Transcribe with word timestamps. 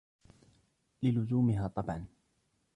لِلُزُومِهَا 1.03 1.67
طَبْعًا 1.67 2.05